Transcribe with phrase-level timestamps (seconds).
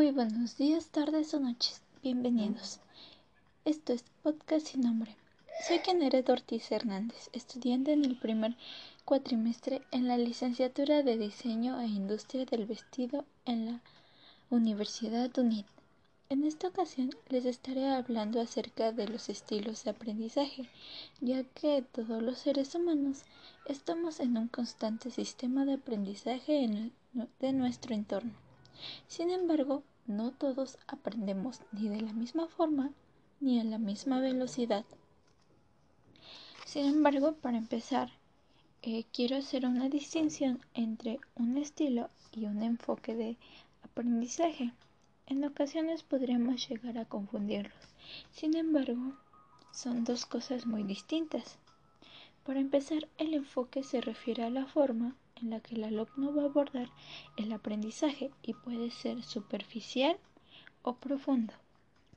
[0.00, 1.82] Muy buenos días, tardes o noches.
[2.02, 2.80] Bienvenidos.
[3.66, 5.14] Esto es Podcast sin nombre.
[5.68, 8.56] Soy Kenneth Ortiz Hernández, estudiante en el primer
[9.04, 13.82] cuatrimestre en la licenciatura de Diseño e Industria del Vestido en la
[14.48, 15.66] Universidad UNIT.
[16.30, 20.70] En esta ocasión les estaré hablando acerca de los estilos de aprendizaje,
[21.20, 23.24] ya que todos los seres humanos
[23.66, 26.90] estamos en un constante sistema de aprendizaje
[27.38, 28.32] de nuestro entorno.
[29.08, 32.92] Sin embargo, no todos aprendemos ni de la misma forma
[33.40, 34.84] ni a la misma velocidad.
[36.66, 38.10] Sin embargo, para empezar,
[38.82, 43.36] eh, quiero hacer una distinción entre un estilo y un enfoque de
[43.82, 44.72] aprendizaje.
[45.26, 47.74] En ocasiones podríamos llegar a confundirlos.
[48.30, 49.14] Sin embargo,
[49.72, 51.58] son dos cosas muy distintas.
[52.44, 56.42] Para empezar, el enfoque se refiere a la forma en la que el alumno va
[56.42, 56.90] a abordar
[57.36, 60.16] el aprendizaje y puede ser superficial
[60.82, 61.54] o profundo.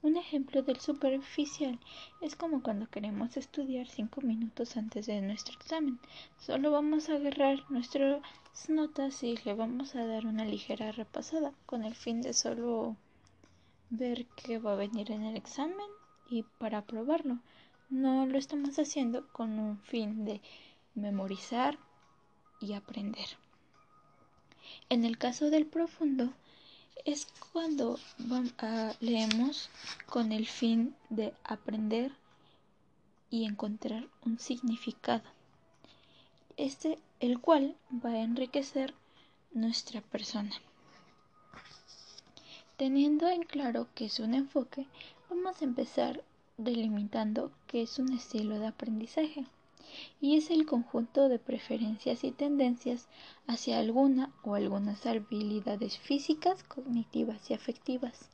[0.00, 1.80] Un ejemplo del superficial
[2.20, 5.98] es como cuando queremos estudiar cinco minutos antes de nuestro examen.
[6.38, 8.22] Solo vamos a agarrar nuestras
[8.68, 12.96] notas y le vamos a dar una ligera repasada con el fin de solo
[13.90, 15.90] ver qué va a venir en el examen
[16.30, 17.40] y para probarlo.
[17.90, 20.40] No lo estamos haciendo con un fin de
[20.94, 21.76] memorizar
[22.60, 23.26] y aprender.
[24.90, 26.32] En el caso del profundo,
[27.04, 27.98] es cuando
[29.00, 29.70] leemos
[30.06, 32.12] con el fin de aprender
[33.30, 35.22] y encontrar un significado,
[36.56, 38.94] este el cual va a enriquecer
[39.52, 40.54] nuestra persona.
[42.76, 44.86] Teniendo en claro que es un enfoque,
[45.28, 46.22] vamos a empezar
[46.56, 49.46] delimitando qué es un estilo de aprendizaje
[50.20, 53.08] y es el conjunto de preferencias y tendencias
[53.46, 58.28] hacia alguna o algunas habilidades físicas, cognitivas y afectivas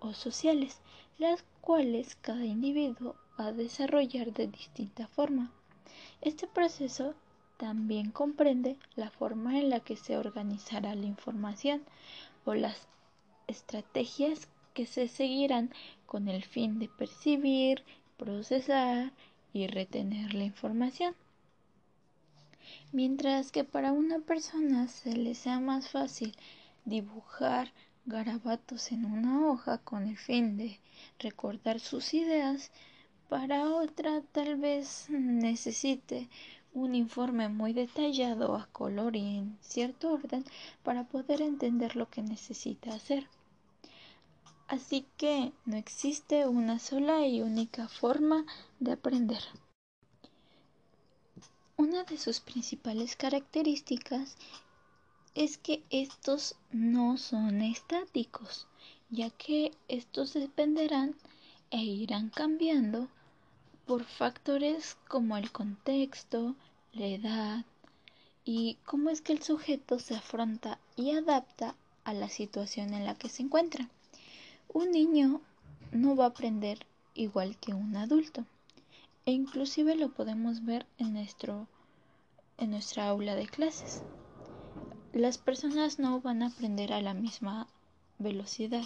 [0.00, 0.80] o sociales,
[1.18, 5.52] las cuales cada individuo va a desarrollar de distinta forma.
[6.20, 7.14] Este proceso
[7.56, 11.82] también comprende la forma en la que se organizará la información
[12.44, 12.88] o las
[13.46, 15.72] estrategias que se seguirán
[16.04, 17.82] con el fin de percibir,
[18.18, 19.12] procesar
[19.56, 21.14] y retener la información.
[22.92, 26.36] Mientras que para una persona se le sea más fácil
[26.84, 27.72] dibujar
[28.04, 30.78] garabatos en una hoja con el fin de
[31.18, 32.70] recordar sus ideas,
[33.30, 36.28] para otra tal vez necesite
[36.74, 40.44] un informe muy detallado a color y en cierto orden
[40.82, 43.26] para poder entender lo que necesita hacer.
[44.68, 48.44] Así que no existe una sola y única forma
[48.80, 49.42] de aprender.
[51.76, 54.36] Una de sus principales características
[55.36, 58.66] es que estos no son estáticos,
[59.08, 61.14] ya que estos dependerán
[61.70, 63.08] e irán cambiando
[63.86, 66.56] por factores como el contexto,
[66.92, 67.64] la edad
[68.44, 73.14] y cómo es que el sujeto se afronta y adapta a la situación en la
[73.14, 73.90] que se encuentra.
[74.78, 75.40] Un niño
[75.90, 78.44] no va a aprender igual que un adulto.
[79.24, 81.66] E inclusive lo podemos ver en, nuestro,
[82.58, 84.02] en nuestra aula de clases.
[85.14, 87.68] Las personas no van a aprender a la misma
[88.18, 88.84] velocidad.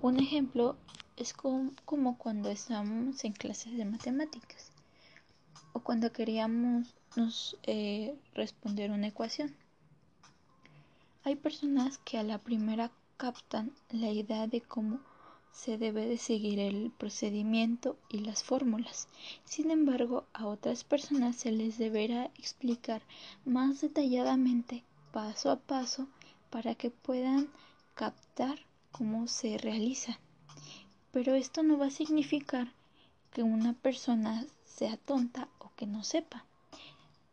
[0.00, 0.76] Un ejemplo
[1.16, 4.70] es como, cuando estamos en clases de matemáticas
[5.72, 9.56] o cuando queríamos nos, eh, responder una ecuación.
[11.24, 15.00] Hay personas que a la primera captan la idea de cómo
[15.56, 19.08] se debe de seguir el procedimiento y las fórmulas.
[19.46, 23.00] Sin embargo, a otras personas se les deberá explicar
[23.46, 26.08] más detalladamente, paso a paso,
[26.50, 27.48] para que puedan
[27.94, 28.58] captar
[28.92, 30.20] cómo se realiza.
[31.10, 32.74] Pero esto no va a significar
[33.32, 36.44] que una persona sea tonta o que no sepa.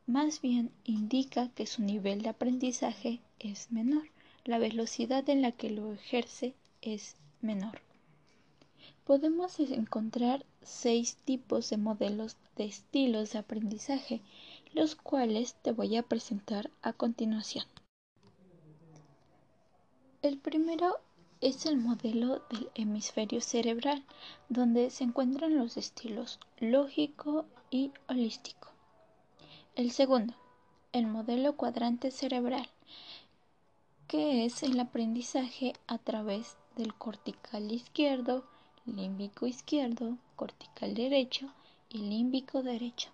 [0.07, 4.07] Más bien indica que su nivel de aprendizaje es menor,
[4.45, 7.81] la velocidad en la que lo ejerce es menor
[9.03, 14.21] podemos encontrar seis tipos de modelos de estilos de aprendizaje,
[14.73, 17.65] los cuales te voy a presentar a continuación.
[20.21, 20.99] El primero
[21.41, 24.05] es el modelo del hemisferio cerebral,
[24.47, 28.69] donde se encuentran los estilos lógico y holístico.
[29.75, 30.33] El segundo,
[30.93, 32.69] el modelo cuadrante cerebral,
[34.07, 38.45] que es el aprendizaje a través del cortical izquierdo,
[38.85, 41.51] límbico izquierdo, cortical derecho
[41.89, 43.09] y límbico derecho.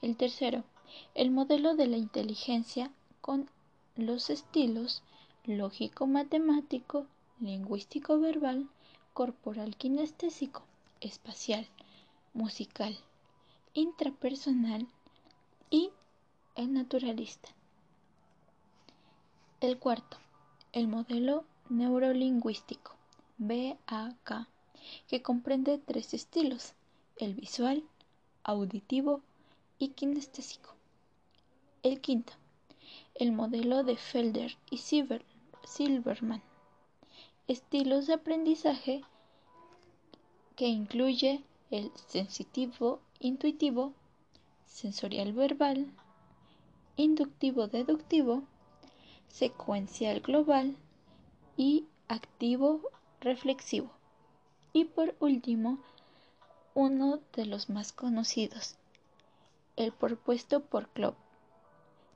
[0.00, 0.64] El tercero,
[1.14, 2.90] el modelo de la inteligencia
[3.20, 3.50] con
[3.96, 5.02] los estilos
[5.44, 7.06] lógico-matemático,
[7.40, 8.68] lingüístico verbal,
[9.12, 10.62] corporal kinestésico,
[11.00, 11.66] espacial,
[12.32, 12.96] musical,
[13.74, 14.86] intrapersonal
[15.70, 15.90] y
[16.54, 17.50] el naturalista.
[19.60, 20.16] El cuarto,
[20.72, 22.92] el modelo neurolingüístico,
[23.38, 24.48] BAK,
[25.08, 26.74] que comprende tres estilos,
[27.16, 27.84] el visual,
[28.42, 29.20] auditivo
[29.78, 30.74] y kinestésico.
[31.82, 32.32] El quinto,
[33.14, 36.42] el modelo de Felder y Silverman,
[37.46, 39.02] estilos de aprendizaje
[40.56, 43.92] que incluye el sensitivo, intuitivo,
[44.66, 45.86] sensorial verbal,
[46.96, 48.44] inductivo deductivo,
[49.28, 50.76] secuencial global
[51.56, 52.80] y activo
[53.20, 53.90] reflexivo.
[54.76, 55.78] Y por último,
[56.74, 58.74] uno de los más conocidos,
[59.76, 61.14] el propuesto por Club,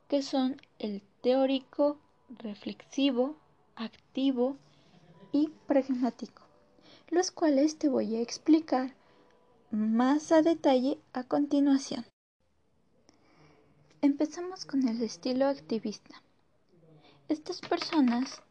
[0.08, 3.36] que son el teórico, reflexivo,
[3.76, 4.56] activo
[5.30, 6.42] y pragmático,
[7.10, 8.92] los cuales te voy a explicar
[9.70, 12.04] más a detalle a continuación.
[14.02, 16.20] Empezamos con el estilo activista.
[17.28, 18.42] Estas personas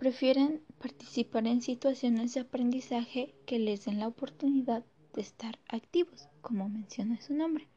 [0.00, 4.82] prefieren participar en situaciones de aprendizaje que les den la oportunidad
[5.12, 7.68] de estar activos, como menciona su nombre,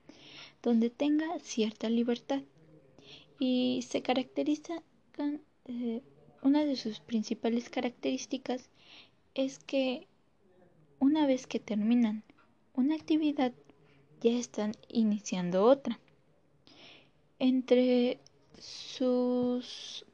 [0.62, 2.42] donde tenga cierta libertad
[3.40, 4.81] y se caracteriza
[5.66, 6.02] eh,
[6.42, 8.70] una de sus principales características
[9.36, 10.08] es que
[11.00, 12.24] una vez que terminan
[12.74, 13.52] una actividad
[14.22, 16.00] ya están iniciando otra.
[17.38, 18.22] Entre
[18.58, 20.06] sus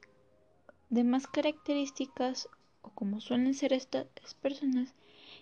[0.90, 2.50] demás características,
[2.82, 4.08] o como suelen ser estas
[4.42, 4.94] personas,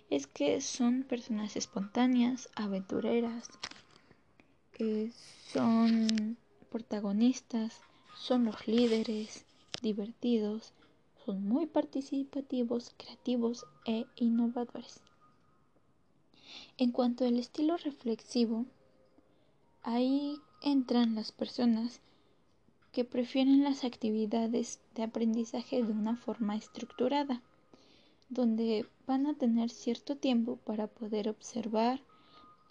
[0.10, 3.50] es que son personas espontáneas, aventureras,
[4.80, 5.12] eh,
[5.52, 6.38] son
[6.70, 7.82] protagonistas,
[8.16, 9.46] son los líderes,
[9.82, 10.74] divertidos,
[11.26, 15.02] son muy participativos, creativos e innovadores.
[16.78, 18.66] En cuanto al estilo reflexivo,
[19.84, 22.02] ahí entran las personas
[22.98, 27.44] que prefieren las actividades de aprendizaje de una forma estructurada,
[28.28, 32.02] donde van a tener cierto tiempo para poder observar,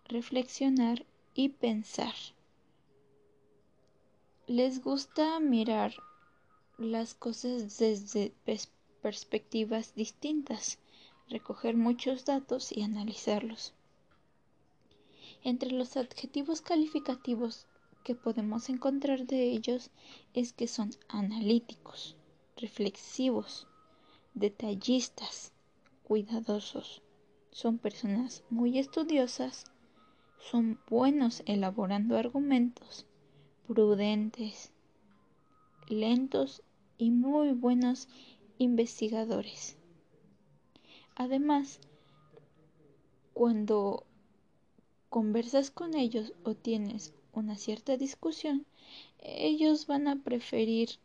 [0.08, 2.12] reflexionar y pensar.
[4.48, 5.94] Les gusta mirar
[6.76, 8.34] las cosas desde
[9.02, 10.80] perspectivas distintas,
[11.28, 13.74] recoger muchos datos y analizarlos.
[15.44, 17.68] Entre los adjetivos calificativos
[18.06, 19.90] que podemos encontrar de ellos
[20.32, 22.14] es que son analíticos,
[22.56, 23.66] reflexivos,
[24.32, 25.52] detallistas,
[26.04, 27.02] cuidadosos.
[27.50, 29.64] Son personas muy estudiosas,
[30.38, 33.06] son buenos elaborando argumentos,
[33.66, 34.70] prudentes,
[35.88, 36.62] lentos
[36.98, 38.08] y muy buenos
[38.58, 39.78] investigadores.
[41.16, 41.80] Además,
[43.34, 44.06] cuando
[45.08, 48.66] conversas con ellos o tienes una cierta discusión,
[49.18, 50.98] ellos van a preferir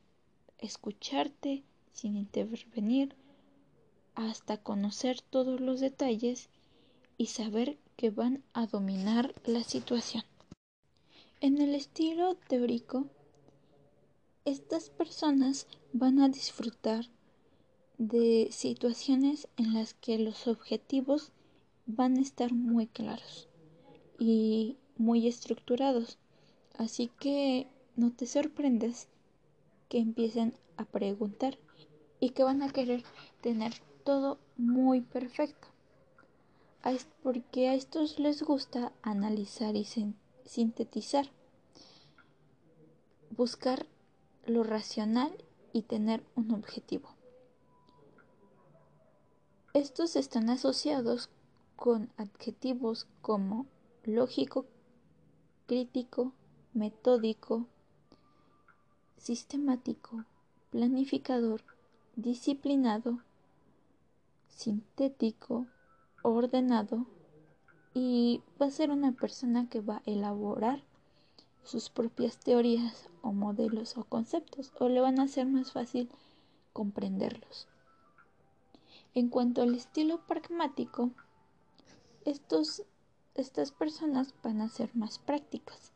[0.60, 1.64] escucharte
[1.94, 3.16] sin intervenir
[4.16, 6.50] hasta conocer todos los detalles
[7.18, 10.24] y saber que van a dominar la situación.
[11.40, 13.08] En el estilo teórico,
[14.46, 17.06] estas personas van a disfrutar
[17.98, 21.32] de situaciones en las que los objetivos
[21.86, 23.48] van a estar muy claros
[24.18, 26.18] y muy estructurados.
[26.82, 29.08] Así que no te sorprendes
[29.88, 31.60] que empiecen a preguntar
[32.20, 33.04] y que van a querer
[33.40, 33.72] tener
[34.04, 35.68] todo muy perfecto.
[37.22, 39.86] Porque a estos les gusta analizar y
[40.44, 41.30] sintetizar,
[43.30, 43.86] buscar
[44.48, 45.32] lo racional
[45.74, 47.16] y tener un objetivo.
[49.76, 51.30] Estos están asociados
[51.76, 53.68] con adjetivos como
[54.04, 54.66] lógico,
[55.68, 56.34] crítico,
[56.74, 57.68] metódico,
[59.18, 60.26] sistemático,
[60.72, 61.62] planificador,
[62.16, 63.20] disciplinado,
[64.48, 65.68] sintético,
[66.24, 67.06] ordenado
[67.94, 70.84] y va a ser una persona que va a elaborar
[71.64, 76.10] sus propias teorías o modelos o conceptos o le van a hacer más fácil
[76.74, 77.68] comprenderlos.
[79.14, 81.12] En cuanto al estilo pragmático,
[82.26, 82.84] estos
[83.36, 85.92] estas personas van a ser más prácticas,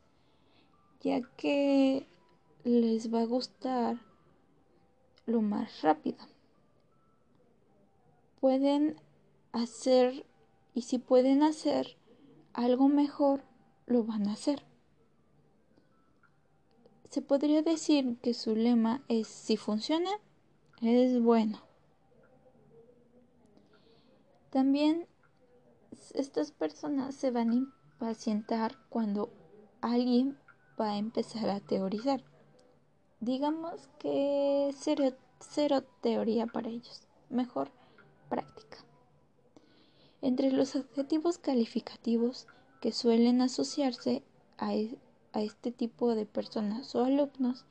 [1.00, 2.06] ya que
[2.64, 3.98] les va a gustar
[5.26, 6.18] lo más rápido.
[8.40, 9.00] Pueden
[9.52, 10.26] hacer,
[10.74, 11.96] y si pueden hacer
[12.52, 13.42] algo mejor,
[13.86, 14.64] lo van a hacer.
[17.10, 20.10] Se podría decir que su lema es si funciona,
[20.82, 21.62] es bueno.
[24.50, 25.06] También
[26.14, 29.30] estas personas se van a impacientar cuando
[29.80, 30.38] alguien
[30.80, 32.22] va a empezar a teorizar.
[33.20, 37.70] Digamos que cero, cero teoría para ellos, mejor
[38.28, 38.78] práctica.
[40.22, 42.46] Entre los adjetivos calificativos
[42.80, 44.22] que suelen asociarse
[44.58, 44.72] a,
[45.32, 47.64] a este tipo de personas o alumnos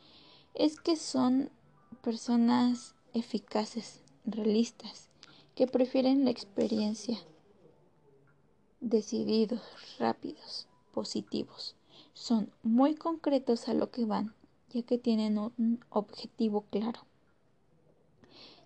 [0.54, 1.52] es que son
[2.02, 5.10] personas eficaces, realistas,
[5.56, 7.18] que prefieren la experiencia,
[8.82, 9.62] decididos,
[10.00, 11.76] rápidos, positivos.
[12.16, 14.34] Son muy concretos a lo que van,
[14.70, 17.02] ya que tienen un objetivo claro.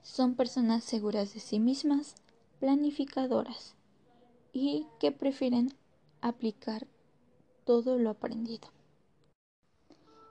[0.04, 2.16] Son personas seguras de sí mismas,
[2.60, 3.74] planificadoras
[4.54, 5.74] y que prefieren
[6.22, 6.86] aplicar
[7.66, 8.70] todo lo aprendido.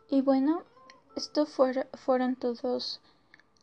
[0.08, 0.62] Y bueno,
[1.16, 3.00] esto fueron todos,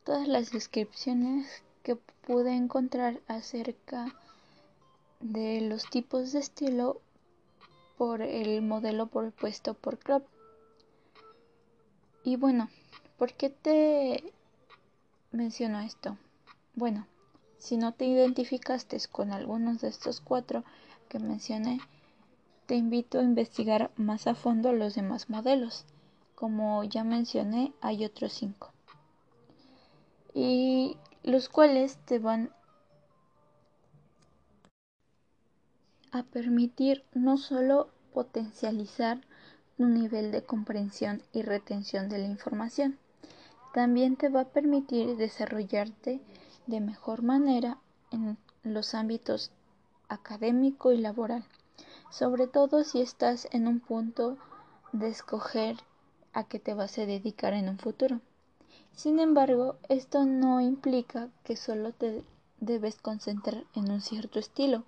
[0.04, 4.14] todas las descripciones que pude encontrar acerca
[5.22, 7.02] de los tipos de estilo
[7.98, 10.24] por el modelo propuesto por Club.
[12.24, 12.70] Y bueno,
[13.18, 14.34] ¿por qué te
[15.32, 16.18] menciono esto?
[16.74, 17.08] Bueno,
[17.58, 20.64] si no te identificaste con algunos de estos cuatro
[21.10, 21.80] que mencioné,
[22.66, 25.86] te invito a investigar más a fondo los demás modelos.
[26.34, 28.72] Como ya mencioné, hay otros cinco.
[30.34, 32.52] Y los cuales te van
[36.16, 39.20] a permitir no solo potencializar
[39.78, 42.98] un nivel de comprensión y retención de la información,
[43.74, 46.22] también te va a permitir desarrollarte
[46.68, 47.80] de mejor manera
[48.12, 49.52] en los ámbitos
[50.08, 51.44] académico y laboral,
[52.10, 54.38] sobre todo si estás en un punto
[54.94, 55.76] de escoger
[56.32, 58.22] a qué te vas a dedicar en un futuro.
[58.94, 62.24] Sin embargo, esto no implica que solo te
[62.62, 64.86] debes concentrar en un cierto estilo,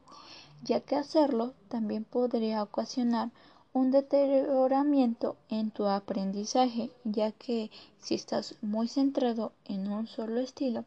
[0.63, 3.31] ya que hacerlo también podría ocasionar
[3.73, 10.85] un deterioramiento en tu aprendizaje, ya que si estás muy centrado en un solo estilo,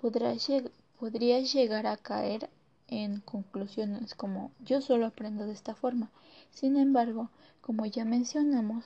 [0.00, 2.48] podrías, llegar a caer
[2.86, 6.10] en conclusiones como yo solo aprendo de esta forma.
[6.50, 7.28] Sin embargo,
[7.60, 8.84] como ya mencionamos,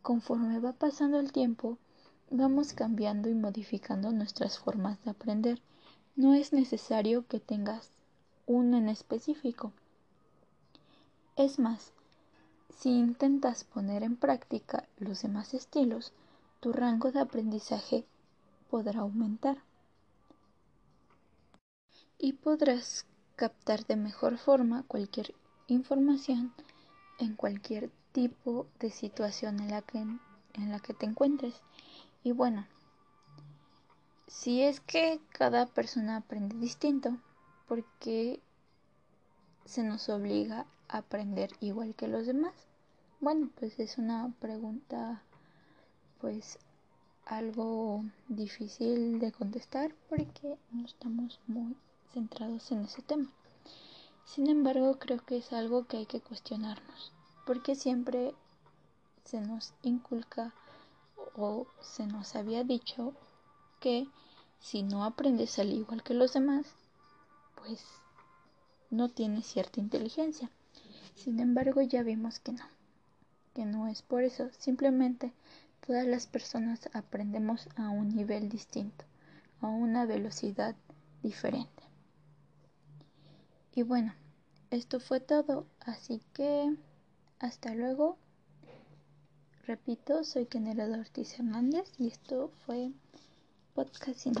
[0.00, 1.78] conforme va pasando el tiempo,
[2.30, 5.60] vamos cambiando y modificando nuestras formas de aprender.
[6.16, 7.90] No es necesario que tengas
[8.46, 9.72] uno en específico.
[11.36, 11.92] Es más,
[12.70, 16.12] si intentas poner en práctica los demás estilos,
[16.60, 18.06] tu rango de aprendizaje
[18.70, 19.58] podrá aumentar
[22.18, 25.34] y podrás captar de mejor forma cualquier
[25.68, 26.52] información
[27.18, 31.54] en cualquier tipo de situación en la que, en la que te encuentres.
[32.24, 32.66] Y bueno,
[34.26, 37.18] si es que cada persona aprende distinto,
[37.66, 38.40] porque
[39.64, 42.54] se nos obliga a aprender igual que los demás?
[43.20, 45.22] Bueno, pues es una pregunta
[46.20, 46.58] pues
[47.24, 51.76] algo difícil de contestar porque no estamos muy
[52.12, 53.28] centrados en ese tema.
[54.24, 57.12] Sin embargo, creo que es algo que hay que cuestionarnos,
[57.46, 58.34] porque siempre
[59.24, 60.52] se nos inculca
[61.36, 63.12] o se nos había dicho
[63.80, 64.08] que
[64.58, 66.66] si no aprendes al igual que los demás,
[67.66, 67.84] pues
[68.90, 70.50] no tienes cierta inteligencia.
[71.14, 72.64] Sin embargo, ya vimos que no,
[73.54, 75.32] que no es por eso, simplemente
[75.84, 79.04] todas las personas aprendemos a un nivel distinto,
[79.60, 80.76] a una velocidad
[81.22, 81.82] diferente.
[83.74, 84.14] Y bueno,
[84.70, 86.74] esto fue todo, así que
[87.38, 88.16] hasta luego.
[89.66, 92.92] Repito, soy Kenera Ortiz Hernández y esto fue
[93.74, 94.34] Podcast sin.